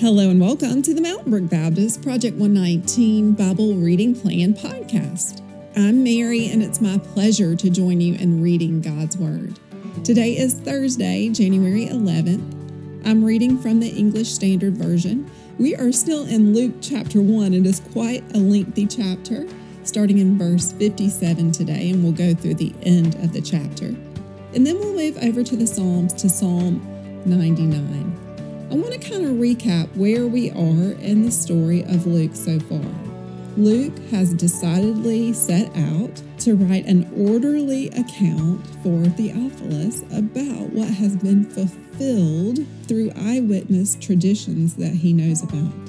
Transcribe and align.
Hello 0.00 0.30
and 0.30 0.40
welcome 0.40 0.80
to 0.80 0.94
the 0.94 1.00
Mountain 1.00 1.32
Brook 1.32 1.50
Baptist 1.50 2.02
Project 2.02 2.36
119 2.36 3.32
Bible 3.32 3.74
Reading 3.74 4.14
Plan 4.14 4.54
podcast. 4.54 5.42
I'm 5.74 6.04
Mary, 6.04 6.50
and 6.50 6.62
it's 6.62 6.80
my 6.80 6.98
pleasure 6.98 7.56
to 7.56 7.68
join 7.68 8.00
you 8.00 8.14
in 8.14 8.40
reading 8.40 8.80
God's 8.80 9.18
Word. 9.18 9.58
Today 10.04 10.38
is 10.38 10.54
Thursday, 10.54 11.28
January 11.30 11.86
11th. 11.86 13.04
I'm 13.08 13.24
reading 13.24 13.58
from 13.58 13.80
the 13.80 13.88
English 13.88 14.28
Standard 14.28 14.74
Version. 14.74 15.28
We 15.58 15.74
are 15.74 15.90
still 15.90 16.26
in 16.26 16.54
Luke 16.54 16.74
chapter 16.80 17.20
1. 17.20 17.52
It 17.52 17.66
is 17.66 17.80
quite 17.92 18.22
a 18.36 18.38
lengthy 18.38 18.86
chapter, 18.86 19.48
starting 19.82 20.18
in 20.18 20.38
verse 20.38 20.70
57 20.70 21.50
today, 21.50 21.90
and 21.90 22.04
we'll 22.04 22.12
go 22.12 22.34
through 22.34 22.54
the 22.54 22.72
end 22.82 23.16
of 23.16 23.32
the 23.32 23.42
chapter. 23.42 23.86
And 24.54 24.64
then 24.64 24.78
we'll 24.78 24.94
move 24.94 25.18
over 25.24 25.42
to 25.42 25.56
the 25.56 25.66
Psalms 25.66 26.12
to 26.14 26.28
Psalm 26.28 26.80
99. 27.26 28.27
I 28.70 28.74
want 28.74 28.92
to 28.92 29.10
kind 29.10 29.24
of 29.24 29.30
recap 29.32 29.96
where 29.96 30.26
we 30.26 30.50
are 30.50 30.92
in 31.00 31.22
the 31.22 31.30
story 31.30 31.84
of 31.84 32.06
Luke 32.06 32.34
so 32.34 32.60
far. 32.60 32.84
Luke 33.56 33.98
has 34.10 34.34
decidedly 34.34 35.32
set 35.32 35.74
out 35.74 36.22
to 36.40 36.54
write 36.54 36.84
an 36.84 37.10
orderly 37.16 37.88
account 37.88 38.66
for 38.82 39.06
Theophilus 39.06 40.02
about 40.12 40.68
what 40.74 40.88
has 40.88 41.16
been 41.16 41.46
fulfilled 41.46 42.58
through 42.86 43.10
eyewitness 43.16 43.94
traditions 43.94 44.76
that 44.76 44.92
he 44.92 45.14
knows 45.14 45.42
about. 45.42 45.87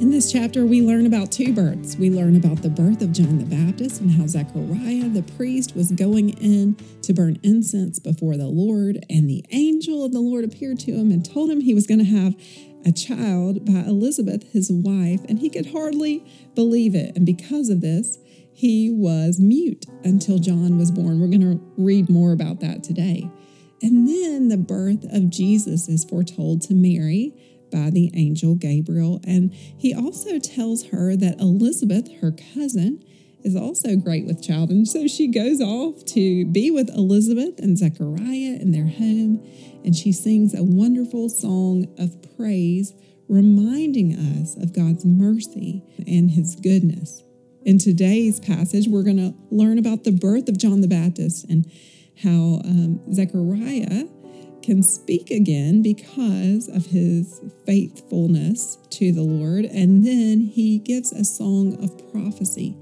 In 0.00 0.08
this 0.08 0.32
chapter, 0.32 0.64
we 0.64 0.80
learn 0.80 1.04
about 1.04 1.30
two 1.30 1.52
births. 1.52 1.94
We 1.96 2.08
learn 2.08 2.34
about 2.34 2.62
the 2.62 2.70
birth 2.70 3.02
of 3.02 3.12
John 3.12 3.36
the 3.36 3.44
Baptist 3.44 4.00
and 4.00 4.10
how 4.10 4.26
Zechariah 4.26 5.10
the 5.10 5.22
priest 5.36 5.76
was 5.76 5.92
going 5.92 6.30
in 6.38 6.74
to 7.02 7.12
burn 7.12 7.38
incense 7.42 7.98
before 7.98 8.38
the 8.38 8.46
Lord, 8.46 9.04
and 9.10 9.28
the 9.28 9.44
angel 9.50 10.02
of 10.02 10.12
the 10.12 10.20
Lord 10.20 10.42
appeared 10.42 10.78
to 10.80 10.92
him 10.92 11.10
and 11.12 11.22
told 11.22 11.50
him 11.50 11.60
he 11.60 11.74
was 11.74 11.86
going 11.86 11.98
to 11.98 12.06
have 12.06 12.34
a 12.86 12.92
child 12.92 13.66
by 13.66 13.80
Elizabeth, 13.80 14.50
his 14.54 14.72
wife, 14.72 15.20
and 15.28 15.38
he 15.38 15.50
could 15.50 15.70
hardly 15.70 16.24
believe 16.54 16.94
it. 16.94 17.14
And 17.14 17.26
because 17.26 17.68
of 17.68 17.82
this, 17.82 18.16
he 18.54 18.90
was 18.90 19.38
mute 19.38 19.84
until 20.02 20.38
John 20.38 20.78
was 20.78 20.90
born. 20.90 21.20
We're 21.20 21.26
going 21.26 21.58
to 21.58 21.62
read 21.76 22.08
more 22.08 22.32
about 22.32 22.60
that 22.60 22.82
today. 22.82 23.28
And 23.82 24.08
then 24.08 24.48
the 24.48 24.56
birth 24.56 25.04
of 25.12 25.28
Jesus 25.28 25.88
is 25.88 26.06
foretold 26.06 26.62
to 26.62 26.74
Mary 26.74 27.34
by 27.70 27.90
the 27.90 28.10
angel 28.14 28.54
Gabriel. 28.54 29.20
And 29.24 29.52
he 29.52 29.94
also 29.94 30.38
tells 30.38 30.86
her 30.86 31.16
that 31.16 31.40
Elizabeth, 31.40 32.08
her 32.20 32.32
cousin, 32.54 33.04
is 33.42 33.56
also 33.56 33.96
great 33.96 34.26
with 34.26 34.42
child. 34.42 34.70
And 34.70 34.86
so 34.86 35.06
she 35.06 35.28
goes 35.28 35.60
off 35.60 36.04
to 36.06 36.44
be 36.46 36.70
with 36.70 36.90
Elizabeth 36.90 37.58
and 37.58 37.78
Zechariah 37.78 38.58
in 38.60 38.72
their 38.72 38.88
home, 38.88 39.46
and 39.84 39.96
she 39.96 40.12
sings 40.12 40.54
a 40.54 40.62
wonderful 40.62 41.28
song 41.28 41.86
of 41.98 42.16
praise, 42.36 42.92
reminding 43.28 44.14
us 44.14 44.56
of 44.56 44.74
God's 44.74 45.04
mercy 45.04 45.82
and 46.06 46.30
his 46.30 46.56
goodness. 46.56 47.22
In 47.62 47.78
today's 47.78 48.40
passage, 48.40 48.88
we're 48.88 49.02
going 49.02 49.18
to 49.18 49.34
learn 49.50 49.78
about 49.78 50.04
the 50.04 50.12
birth 50.12 50.48
of 50.48 50.58
John 50.58 50.80
the 50.80 50.88
Baptist 50.88 51.44
and 51.44 51.70
how 52.22 52.60
um, 52.64 53.00
Zechariah 53.12 54.06
can 54.62 54.82
speak 54.82 55.30
again 55.30 55.82
because 55.82 56.68
of 56.68 56.86
his 56.86 57.40
faithfulness 57.66 58.76
to 58.90 59.12
the 59.12 59.22
Lord. 59.22 59.64
And 59.64 60.06
then 60.06 60.40
he 60.40 60.78
gives 60.78 61.12
a 61.12 61.24
song 61.24 61.82
of 61.82 62.12
prophecy. 62.12 62.76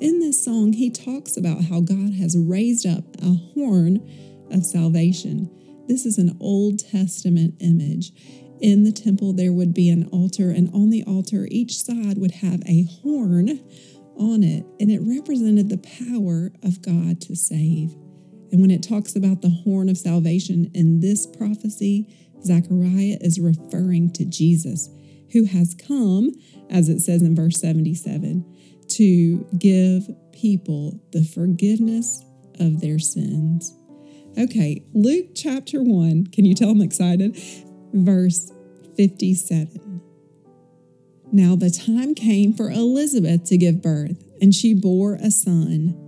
In 0.00 0.20
this 0.20 0.42
song, 0.44 0.72
he 0.72 0.90
talks 0.90 1.36
about 1.36 1.64
how 1.64 1.80
God 1.80 2.14
has 2.14 2.36
raised 2.38 2.86
up 2.86 3.04
a 3.20 3.34
horn 3.54 4.08
of 4.50 4.64
salvation. 4.64 5.50
This 5.88 6.06
is 6.06 6.18
an 6.18 6.36
Old 6.40 6.78
Testament 6.78 7.54
image. 7.60 8.12
In 8.60 8.84
the 8.84 8.92
temple, 8.92 9.32
there 9.32 9.52
would 9.52 9.74
be 9.74 9.88
an 9.88 10.08
altar, 10.12 10.50
and 10.50 10.68
on 10.74 10.90
the 10.90 11.02
altar, 11.04 11.46
each 11.50 11.82
side 11.82 12.18
would 12.18 12.32
have 12.32 12.62
a 12.66 12.84
horn 13.02 13.60
on 14.16 14.42
it, 14.42 14.66
and 14.80 14.90
it 14.90 15.00
represented 15.02 15.68
the 15.68 15.78
power 15.78 16.50
of 16.62 16.82
God 16.82 17.20
to 17.22 17.36
save. 17.36 17.94
And 18.50 18.60
when 18.60 18.70
it 18.70 18.82
talks 18.82 19.14
about 19.14 19.42
the 19.42 19.50
horn 19.64 19.88
of 19.88 19.98
salvation 19.98 20.70
in 20.74 21.00
this 21.00 21.26
prophecy, 21.26 22.14
Zechariah 22.44 23.18
is 23.20 23.40
referring 23.40 24.12
to 24.14 24.24
Jesus, 24.24 24.88
who 25.32 25.44
has 25.44 25.74
come, 25.74 26.32
as 26.70 26.88
it 26.88 27.00
says 27.00 27.22
in 27.22 27.34
verse 27.34 27.60
77, 27.60 28.44
to 28.88 29.46
give 29.58 30.08
people 30.32 31.00
the 31.12 31.24
forgiveness 31.24 32.24
of 32.58 32.80
their 32.80 32.98
sins. 32.98 33.74
Okay, 34.38 34.84
Luke 34.94 35.26
chapter 35.34 35.82
1. 35.82 36.28
Can 36.28 36.44
you 36.44 36.54
tell 36.54 36.70
I'm 36.70 36.80
excited? 36.80 37.36
Verse 37.92 38.52
57. 38.96 40.00
Now 41.32 41.56
the 41.56 41.70
time 41.70 42.14
came 42.14 42.54
for 42.54 42.70
Elizabeth 42.70 43.44
to 43.44 43.58
give 43.58 43.82
birth, 43.82 44.24
and 44.40 44.54
she 44.54 44.74
bore 44.74 45.14
a 45.14 45.30
son. 45.30 46.07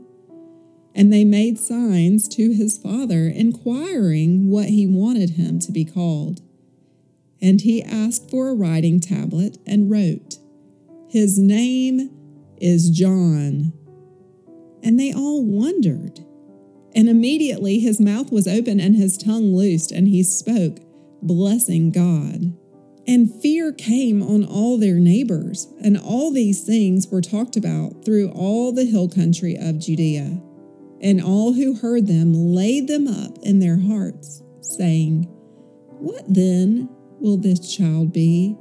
And 0.93 1.11
they 1.11 1.23
made 1.23 1.57
signs 1.57 2.27
to 2.29 2.51
his 2.51 2.77
father, 2.77 3.27
inquiring 3.27 4.49
what 4.49 4.69
he 4.69 4.85
wanted 4.85 5.31
him 5.31 5.59
to 5.59 5.71
be 5.71 5.85
called. 5.85 6.41
And 7.41 7.61
he 7.61 7.81
asked 7.81 8.29
for 8.29 8.49
a 8.49 8.55
writing 8.55 8.99
tablet 8.99 9.57
and 9.65 9.89
wrote, 9.89 10.37
His 11.09 11.39
name 11.39 12.11
is 12.57 12.89
John. 12.89 13.73
And 14.83 14.99
they 14.99 15.13
all 15.13 15.43
wondered. 15.43 16.19
And 16.93 17.07
immediately 17.07 17.79
his 17.79 17.99
mouth 17.99 18.31
was 18.31 18.47
open 18.47 18.79
and 18.79 18.95
his 18.95 19.17
tongue 19.17 19.55
loosed, 19.55 19.91
and 19.91 20.07
he 20.07 20.23
spoke, 20.23 20.79
blessing 21.21 21.91
God. 21.91 22.53
And 23.07 23.33
fear 23.41 23.71
came 23.71 24.21
on 24.21 24.45
all 24.45 24.77
their 24.77 24.99
neighbors, 24.99 25.67
and 25.83 25.97
all 25.97 26.31
these 26.31 26.63
things 26.63 27.07
were 27.07 27.21
talked 27.21 27.55
about 27.55 28.05
through 28.05 28.29
all 28.29 28.71
the 28.71 28.85
hill 28.85 29.09
country 29.09 29.55
of 29.57 29.79
Judea. 29.79 30.41
And 31.01 31.21
all 31.21 31.53
who 31.53 31.75
heard 31.75 32.05
them 32.05 32.33
laid 32.33 32.87
them 32.87 33.07
up 33.07 33.39
in 33.41 33.59
their 33.59 33.79
hearts, 33.79 34.43
saying, 34.61 35.23
What 35.99 36.31
then 36.31 36.89
will 37.19 37.37
this 37.37 37.75
child 37.75 38.13
be? 38.13 38.55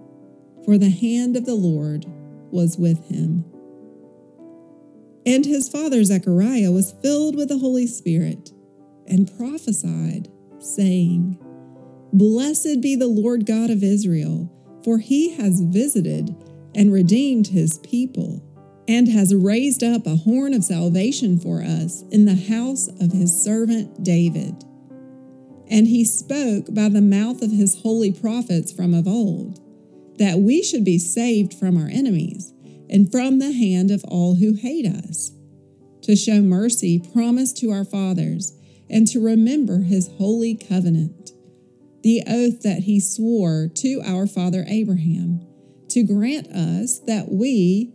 For 0.64 0.78
the 0.78 0.90
hand 0.90 1.36
of 1.36 1.44
the 1.44 1.54
Lord 1.54 2.06
was 2.50 2.78
with 2.78 3.06
him. 3.08 3.44
And 5.26 5.44
his 5.44 5.68
father 5.68 6.02
Zechariah 6.02 6.72
was 6.72 6.94
filled 7.02 7.36
with 7.36 7.48
the 7.48 7.58
Holy 7.58 7.86
Spirit 7.86 8.52
and 9.06 9.30
prophesied, 9.36 10.28
saying, 10.58 11.38
Blessed 12.12 12.80
be 12.80 12.96
the 12.96 13.06
Lord 13.06 13.44
God 13.44 13.70
of 13.70 13.82
Israel, 13.82 14.50
for 14.82 14.98
he 14.98 15.34
has 15.36 15.60
visited 15.60 16.34
and 16.74 16.92
redeemed 16.92 17.48
his 17.48 17.78
people 17.78 18.42
and 18.90 19.06
has 19.06 19.32
raised 19.32 19.84
up 19.84 20.04
a 20.04 20.16
horn 20.16 20.52
of 20.52 20.64
salvation 20.64 21.38
for 21.38 21.62
us 21.62 22.02
in 22.10 22.24
the 22.24 22.34
house 22.34 22.88
of 23.00 23.12
his 23.12 23.32
servant 23.32 24.02
David. 24.02 24.64
And 25.70 25.86
he 25.86 26.04
spoke 26.04 26.74
by 26.74 26.88
the 26.88 27.00
mouth 27.00 27.41
of 27.41 27.53
his 27.53 27.82
holy 27.82 28.10
prophets 28.10 28.72
from 28.72 28.92
of 28.92 29.06
old, 29.06 29.60
that 30.18 30.41
we 30.41 30.60
should 30.60 30.84
be 30.84 30.98
saved 30.98 31.54
from 31.54 31.76
our 31.76 31.88
enemies 31.88 32.53
and 32.91 33.12
from 33.12 33.38
the 33.38 33.53
hand 33.53 33.92
of 33.92 34.03
all 34.09 34.34
who 34.34 34.54
hate 34.54 34.86
us, 34.86 35.30
to 36.03 36.16
show 36.16 36.41
mercy 36.41 36.98
promised 36.98 37.59
to 37.59 37.70
our 37.70 37.84
fathers, 37.84 38.59
and 38.91 39.06
to 39.06 39.24
remember 39.24 39.82
his 39.82 40.09
holy 40.18 40.56
covenant, 40.56 41.30
the 42.03 42.24
oath 42.26 42.62
that 42.62 42.80
he 42.80 42.98
swore 42.98 43.70
to 43.72 44.03
our 44.04 44.26
father 44.26 44.65
Abraham, 44.66 45.47
to 45.91 46.03
grant 46.03 46.48
us 46.48 46.98
that 47.06 47.30
we, 47.30 47.94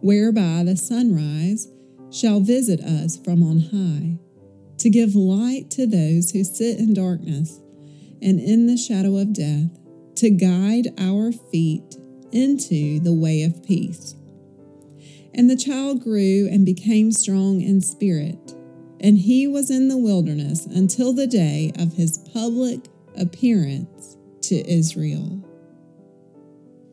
whereby 0.00 0.62
the 0.64 0.76
sunrise 0.76 1.68
shall 2.10 2.40
visit 2.40 2.80
us 2.80 3.16
from 3.16 3.42
on 3.42 3.60
high, 3.60 4.18
to 4.78 4.88
give 4.90 5.14
light 5.14 5.70
to 5.70 5.86
those 5.86 6.30
who 6.30 6.44
sit 6.44 6.78
in 6.78 6.94
darkness 6.94 7.60
and 8.22 8.40
in 8.40 8.66
the 8.66 8.76
shadow 8.76 9.16
of 9.16 9.32
death, 9.32 9.70
to 10.16 10.30
guide 10.30 10.88
our 10.98 11.32
feet 11.32 11.96
into 12.32 12.98
the 13.00 13.12
way 13.12 13.42
of 13.42 13.62
peace. 13.64 14.14
And 15.34 15.48
the 15.48 15.56
child 15.56 16.02
grew 16.02 16.48
and 16.50 16.64
became 16.64 17.12
strong 17.12 17.60
in 17.60 17.80
spirit, 17.80 18.54
and 19.00 19.18
he 19.18 19.46
was 19.46 19.70
in 19.70 19.88
the 19.88 19.98
wilderness 19.98 20.66
until 20.66 21.12
the 21.12 21.26
day 21.26 21.72
of 21.78 21.92
his 21.92 22.18
public 22.32 22.80
appearance 23.16 24.16
to 24.42 24.68
Israel. 24.68 25.47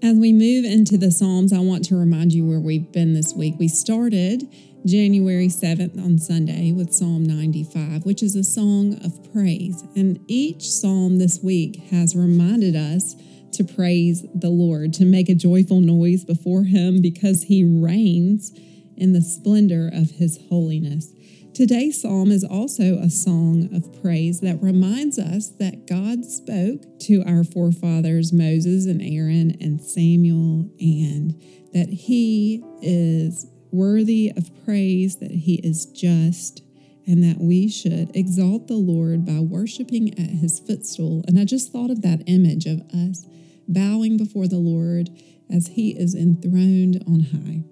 As 0.05 0.17
we 0.17 0.33
move 0.33 0.65
into 0.65 0.99
the 0.99 1.09
Psalms, 1.09 1.51
I 1.51 1.57
want 1.57 1.83
to 1.85 1.95
remind 1.95 2.31
you 2.31 2.45
where 2.45 2.59
we've 2.59 2.91
been 2.91 3.15
this 3.15 3.33
week. 3.33 3.55
We 3.57 3.67
started 3.67 4.47
January 4.85 5.47
7th 5.47 5.97
on 5.97 6.19
Sunday 6.19 6.71
with 6.71 6.93
Psalm 6.93 7.23
95, 7.23 8.05
which 8.05 8.21
is 8.21 8.35
a 8.35 8.43
song 8.43 8.99
of 9.03 9.33
praise. 9.33 9.83
And 9.95 10.19
each 10.27 10.69
psalm 10.69 11.17
this 11.17 11.39
week 11.41 11.77
has 11.89 12.15
reminded 12.15 12.75
us 12.75 13.15
to 13.53 13.63
praise 13.63 14.23
the 14.35 14.51
Lord, 14.51 14.93
to 14.93 15.05
make 15.05 15.27
a 15.27 15.33
joyful 15.33 15.81
noise 15.81 16.23
before 16.23 16.65
Him 16.65 17.01
because 17.01 17.45
He 17.45 17.63
reigns 17.63 18.51
in 18.95 19.13
the 19.13 19.23
splendor 19.23 19.89
of 19.91 20.11
His 20.11 20.39
holiness. 20.49 21.14
Today's 21.55 22.01
psalm 22.01 22.33
is 22.33 22.43
also 22.43 22.97
a 22.97 23.09
song 23.09 23.73
of 23.73 24.01
praise 24.01 24.41
that 24.41 24.61
reminds 24.61 25.17
us 25.17 25.47
that 25.51 25.87
God 25.87 26.25
spoke 26.25 26.99
to 27.03 27.23
our 27.25 27.45
forefathers 27.45 28.33
Moses 28.33 28.85
and 28.85 29.01
Aaron 29.01 29.55
and 29.61 29.81
Samuel, 29.81 30.69
and 30.81 31.41
that 31.71 31.87
He 31.87 32.61
is 32.81 33.47
worthy 33.71 34.33
of 34.35 34.51
praise, 34.65 35.15
that 35.19 35.31
He 35.31 35.61
is 35.63 35.85
just, 35.85 36.61
and 37.07 37.23
that 37.23 37.39
we 37.39 37.69
should 37.69 38.13
exalt 38.13 38.67
the 38.67 38.73
Lord 38.73 39.25
by 39.25 39.39
worshiping 39.39 40.09
at 40.19 40.31
His 40.31 40.59
footstool. 40.59 41.23
And 41.25 41.39
I 41.39 41.45
just 41.45 41.71
thought 41.71 41.89
of 41.89 42.01
that 42.01 42.21
image 42.27 42.65
of 42.65 42.81
us 42.93 43.25
bowing 43.65 44.17
before 44.17 44.49
the 44.49 44.57
Lord 44.57 45.09
as 45.49 45.67
He 45.67 45.97
is 45.97 46.15
enthroned 46.15 47.01
on 47.07 47.21
high. 47.21 47.63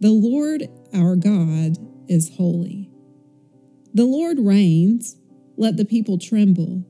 The 0.00 0.08
Lord 0.08 0.68
our 0.94 1.16
God 1.16 1.76
is 2.08 2.34
holy. 2.38 2.88
The 3.94 4.04
Lord 4.04 4.40
reigns, 4.40 5.16
let 5.56 5.76
the 5.76 5.84
people 5.84 6.18
tremble. 6.18 6.84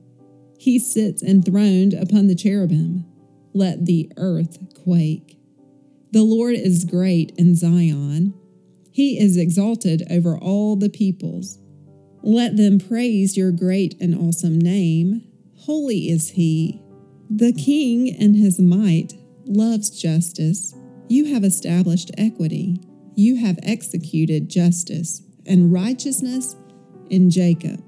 He 0.57 0.79
sits 0.79 1.21
enthroned 1.21 1.93
upon 1.93 2.25
the 2.25 2.33
cherubim, 2.33 3.05
let 3.53 3.85
the 3.85 4.11
earth 4.17 4.57
quake. 4.83 5.37
The 6.11 6.23
Lord 6.23 6.55
is 6.55 6.83
great 6.83 7.31
in 7.37 7.55
Zion, 7.55 8.33
He 8.89 9.19
is 9.19 9.37
exalted 9.37 10.07
over 10.09 10.35
all 10.35 10.75
the 10.75 10.89
peoples. 10.89 11.59
Let 12.23 12.57
them 12.57 12.79
praise 12.79 13.37
your 13.37 13.51
great 13.51 13.95
and 14.01 14.15
awesome 14.15 14.57
name. 14.57 15.21
Holy 15.57 16.09
is 16.09 16.29
He. 16.31 16.81
The 17.29 17.53
King 17.53 18.07
in 18.07 18.33
His 18.33 18.59
might 18.59 19.13
loves 19.45 19.91
justice. 19.91 20.73
You 21.07 21.25
have 21.35 21.43
established 21.43 22.09
equity. 22.17 22.81
You 23.13 23.35
have 23.35 23.59
executed 23.61 24.49
justice 24.49 25.21
and 25.45 25.71
righteousness 25.71 26.55
in 27.09 27.29
Jacob. 27.29 27.83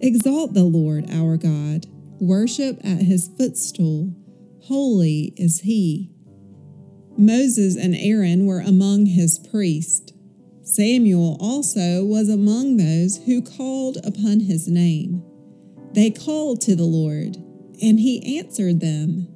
Exalt 0.00 0.54
the 0.54 0.64
Lord 0.64 1.10
our 1.10 1.36
God, 1.36 1.86
worship 2.20 2.78
at 2.84 3.02
his 3.02 3.28
footstool. 3.38 4.14
Holy 4.62 5.32
is 5.36 5.60
he. 5.60 6.10
Moses 7.16 7.76
and 7.76 7.94
Aaron 7.94 8.46
were 8.46 8.60
among 8.60 9.06
his 9.06 9.38
priests. 9.38 10.12
Samuel 10.62 11.36
also 11.40 12.04
was 12.04 12.28
among 12.28 12.76
those 12.76 13.18
who 13.26 13.42
called 13.42 13.98
upon 13.98 14.40
his 14.40 14.66
name. 14.66 15.22
They 15.92 16.10
called 16.10 16.60
to 16.62 16.74
the 16.74 16.84
Lord, 16.84 17.36
and 17.80 18.00
he 18.00 18.38
answered 18.38 18.80
them. 18.80 19.28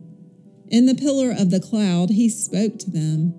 In 0.69 0.87
the 0.87 0.94
pillar 0.94 1.31
of 1.31 1.50
the 1.50 1.61
cloud, 1.61 2.11
he 2.11 2.28
spoke 2.28 2.78
to 2.81 2.90
them. 2.90 3.34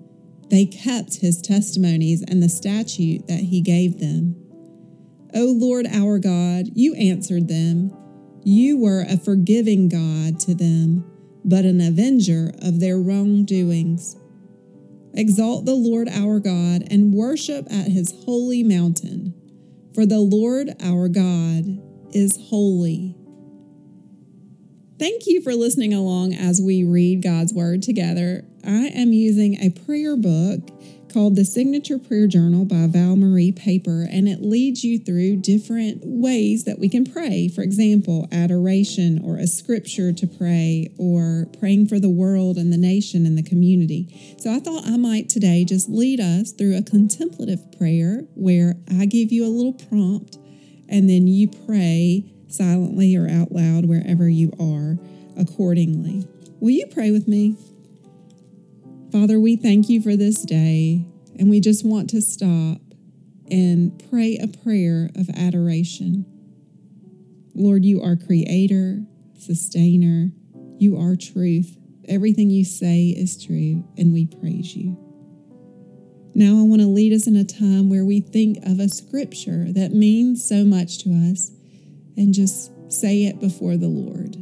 They 0.48 0.64
kept 0.64 1.16
his 1.16 1.42
testimonies 1.42 2.24
and 2.26 2.42
the 2.42 2.48
statute 2.48 3.28
that 3.28 3.40
he 3.40 3.60
gave 3.60 4.00
them. 4.00 4.39
O 5.34 5.54
Lord 5.56 5.86
our 5.86 6.18
God, 6.18 6.66
you 6.74 6.94
answered 6.94 7.48
them. 7.48 7.96
You 8.42 8.78
were 8.78 9.04
a 9.08 9.16
forgiving 9.16 9.88
God 9.88 10.40
to 10.40 10.54
them, 10.54 11.04
but 11.44 11.64
an 11.64 11.80
avenger 11.80 12.52
of 12.62 12.80
their 12.80 12.98
wrongdoings. 12.98 14.16
Exalt 15.14 15.64
the 15.64 15.74
Lord 15.74 16.08
our 16.08 16.38
God 16.38 16.84
and 16.90 17.12
worship 17.12 17.66
at 17.70 17.88
his 17.88 18.14
holy 18.24 18.62
mountain, 18.62 19.34
for 19.94 20.06
the 20.06 20.20
Lord 20.20 20.70
our 20.80 21.08
God 21.08 21.80
is 22.12 22.38
holy. 22.48 23.16
Thank 24.98 25.26
you 25.26 25.40
for 25.40 25.54
listening 25.54 25.94
along 25.94 26.34
as 26.34 26.60
we 26.60 26.84
read 26.84 27.22
God's 27.22 27.54
Word 27.54 27.82
together. 27.82 28.44
I 28.64 28.88
am 28.88 29.12
using 29.12 29.54
a 29.54 29.70
prayer 29.70 30.16
book 30.16 30.70
called 31.12 31.34
the 31.34 31.44
Signature 31.44 31.98
Prayer 31.98 32.26
Journal 32.26 32.64
by 32.64 32.86
Val 32.86 33.16
Marie 33.16 33.52
Paper, 33.52 34.06
and 34.10 34.28
it 34.28 34.42
leads 34.42 34.84
you 34.84 34.98
through 34.98 35.36
different 35.36 36.02
ways 36.04 36.64
that 36.64 36.78
we 36.78 36.88
can 36.88 37.04
pray. 37.04 37.48
For 37.48 37.62
example, 37.62 38.28
adoration 38.30 39.20
or 39.24 39.36
a 39.36 39.46
scripture 39.46 40.12
to 40.12 40.26
pray, 40.26 40.88
or 40.98 41.46
praying 41.58 41.88
for 41.88 41.98
the 41.98 42.08
world 42.08 42.56
and 42.56 42.72
the 42.72 42.78
nation 42.78 43.26
and 43.26 43.36
the 43.36 43.42
community. 43.42 44.36
So 44.38 44.54
I 44.54 44.60
thought 44.60 44.86
I 44.86 44.96
might 44.96 45.28
today 45.28 45.64
just 45.64 45.88
lead 45.88 46.20
us 46.20 46.52
through 46.52 46.76
a 46.76 46.82
contemplative 46.82 47.60
prayer 47.76 48.24
where 48.34 48.76
I 48.90 49.06
give 49.06 49.32
you 49.32 49.44
a 49.44 49.50
little 49.50 49.72
prompt 49.72 50.38
and 50.88 51.08
then 51.08 51.26
you 51.26 51.48
pray 51.66 52.24
silently 52.48 53.16
or 53.16 53.28
out 53.28 53.52
loud 53.52 53.86
wherever 53.86 54.28
you 54.28 54.52
are 54.60 54.98
accordingly. 55.40 56.26
Will 56.60 56.70
you 56.70 56.86
pray 56.86 57.10
with 57.10 57.26
me? 57.26 57.56
Father, 59.12 59.40
we 59.40 59.56
thank 59.56 59.88
you 59.88 60.00
for 60.00 60.14
this 60.14 60.42
day, 60.42 61.04
and 61.36 61.50
we 61.50 61.58
just 61.58 61.84
want 61.84 62.08
to 62.10 62.22
stop 62.22 62.80
and 63.50 64.00
pray 64.08 64.38
a 64.38 64.46
prayer 64.46 65.10
of 65.16 65.28
adoration. 65.30 66.24
Lord, 67.52 67.84
you 67.84 68.00
are 68.00 68.14
creator, 68.14 69.00
sustainer, 69.36 70.30
you 70.78 70.96
are 70.96 71.16
truth. 71.16 71.76
Everything 72.08 72.50
you 72.50 72.64
say 72.64 73.06
is 73.06 73.42
true, 73.44 73.84
and 73.98 74.12
we 74.12 74.26
praise 74.26 74.76
you. 74.76 74.96
Now, 76.32 76.60
I 76.60 76.62
want 76.62 76.80
to 76.80 76.86
lead 76.86 77.12
us 77.12 77.26
in 77.26 77.34
a 77.34 77.44
time 77.44 77.90
where 77.90 78.04
we 78.04 78.20
think 78.20 78.58
of 78.64 78.78
a 78.78 78.88
scripture 78.88 79.72
that 79.72 79.90
means 79.90 80.48
so 80.48 80.64
much 80.64 80.98
to 80.98 81.10
us 81.10 81.50
and 82.16 82.32
just 82.32 82.70
say 82.92 83.24
it 83.24 83.40
before 83.40 83.76
the 83.76 83.88
Lord. 83.88 84.36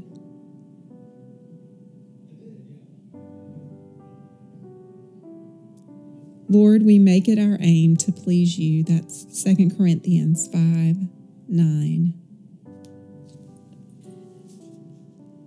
Lord, 6.51 6.83
we 6.83 6.99
make 6.99 7.29
it 7.29 7.39
our 7.39 7.59
aim 7.61 7.97
to 7.99 8.13
please 8.13 8.59
you. 8.59 8.83
That's 8.83 9.45
2 9.45 9.71
Corinthians 9.77 10.47
5 10.47 10.97
9. 11.49 12.15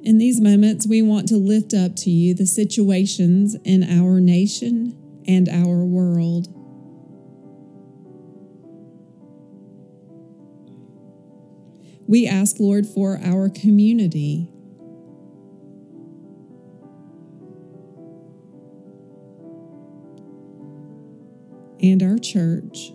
In 0.03 0.17
these 0.17 0.41
moments, 0.41 0.87
we 0.87 1.01
want 1.01 1.27
to 1.29 1.37
lift 1.37 1.73
up 1.73 1.95
to 1.97 2.09
you 2.09 2.33
the 2.33 2.45
situations 2.45 3.55
in 3.63 3.83
our 3.83 4.19
nation 4.19 4.97
and 5.27 5.47
our 5.49 5.83
world. 5.83 6.47
We 12.07 12.27
ask, 12.27 12.59
Lord, 12.59 12.85
for 12.85 13.19
our 13.23 13.49
community, 13.49 14.49
and 21.81 22.03
our 22.03 22.17
church. 22.17 22.93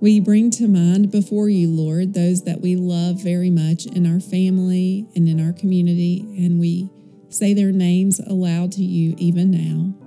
We 0.00 0.20
bring 0.20 0.50
to 0.50 0.68
mind 0.68 1.10
before 1.10 1.48
you, 1.48 1.70
Lord, 1.70 2.12
those 2.12 2.44
that 2.44 2.60
we 2.60 2.76
love 2.76 3.22
very 3.22 3.48
much 3.48 3.86
in 3.86 4.06
our 4.06 4.20
family 4.20 5.06
and 5.16 5.26
in 5.26 5.40
our 5.40 5.54
community, 5.54 6.20
and 6.44 6.60
we 6.60 6.90
say 7.30 7.54
their 7.54 7.72
names 7.72 8.20
aloud 8.20 8.72
to 8.72 8.82
you 8.82 9.14
even 9.16 9.50
now. 9.50 10.03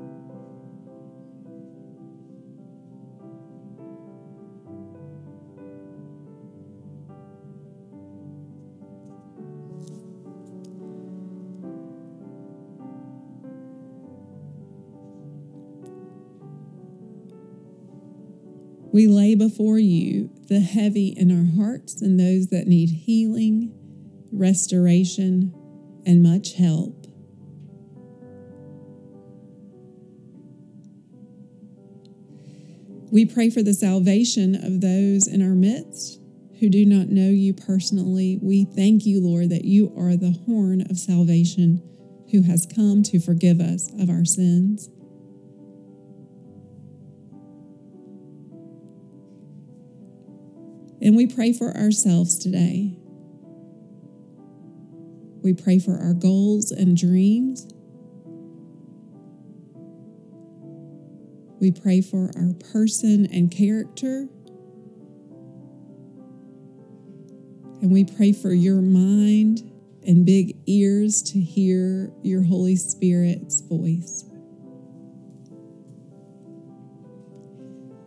We 18.98 19.06
lay 19.06 19.36
before 19.36 19.78
you 19.78 20.32
the 20.48 20.60
heavy 20.60 21.10
in 21.10 21.30
our 21.30 21.56
hearts 21.56 22.02
and 22.02 22.20
those 22.20 22.48
that 22.48 22.66
need 22.66 22.90
healing, 22.90 23.72
restoration, 24.32 25.54
and 26.04 26.24
much 26.24 26.56
help. 26.56 27.06
We 33.12 33.28
pray 33.28 33.52
for 33.52 33.62
the 33.62 33.76
salvation 33.76 34.56
of 34.56 34.82
those 34.82 35.28
in 35.28 35.44
our 35.44 35.54
midst 35.54 36.20
who 36.60 36.68
do 36.68 36.84
not 36.84 37.10
know 37.10 37.30
you 37.30 37.54
personally. 37.54 38.40
We 38.42 38.66
thank 38.66 39.06
you, 39.06 39.22
Lord, 39.22 39.52
that 39.52 39.66
you 39.66 39.94
are 39.96 40.16
the 40.16 40.40
horn 40.48 40.82
of 40.90 40.98
salvation 40.98 41.84
who 42.32 42.42
has 42.42 42.66
come 42.66 43.04
to 43.04 43.20
forgive 43.20 43.62
us 43.62 43.92
of 44.00 44.10
our 44.10 44.26
sins. 44.26 44.90
And 51.08 51.16
we 51.16 51.26
pray 51.26 51.54
for 51.54 51.72
ourselves 51.72 52.38
today. 52.38 52.98
We 55.42 55.54
pray 55.54 55.80
for 55.80 55.98
our 55.98 56.14
goals 56.14 56.70
and 56.70 56.98
dreams. 56.98 57.66
We 61.62 61.72
pray 61.72 62.02
for 62.02 62.30
our 62.36 62.52
person 62.74 63.26
and 63.28 63.50
character. 63.50 64.28
And 67.82 67.90
we 67.90 68.04
pray 68.04 68.34
for 68.34 68.52
your 68.52 68.82
mind 68.82 69.62
and 70.06 70.26
big 70.26 70.58
ears 70.66 71.22
to 71.32 71.40
hear 71.40 72.12
your 72.22 72.44
Holy 72.44 72.76
Spirit's 72.76 73.62
voice. 73.62 74.27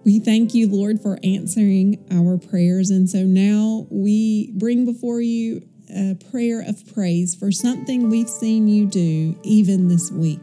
We 0.05 0.19
thank 0.19 0.55
you, 0.55 0.69
Lord, 0.69 1.01
for 1.01 1.19
answering 1.23 2.05
our 2.11 2.39
prayers. 2.39 2.91
And 2.91 3.09
so 3.09 3.23
now 3.25 3.87
we 3.91 4.53
bring 4.53 4.85
before 4.85 5.21
you 5.21 5.63
a 5.95 6.17
prayer 6.31 6.63
of 6.67 6.87
praise 6.95 7.35
for 7.35 7.53
something 7.53 8.09
we've 8.09 8.29
seen 8.29 8.69
you 8.69 8.87
do 8.87 9.39
even 9.43 9.89
this 9.89 10.11
week. 10.11 10.41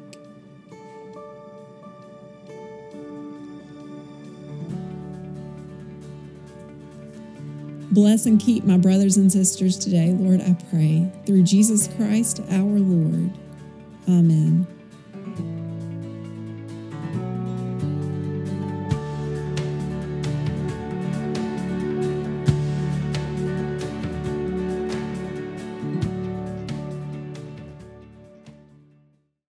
Bless 7.90 8.28
and 8.28 8.40
keep 8.40 8.64
my 8.64 8.78
brothers 8.78 9.18
and 9.18 9.32
sisters 9.32 9.76
today, 9.76 10.12
Lord, 10.12 10.42
I 10.42 10.56
pray. 10.70 11.12
Through 11.26 11.44
Jesus 11.44 11.88
Christ 11.96 12.42
our 12.52 12.62
Lord. 12.62 13.32
Amen. 14.08 14.77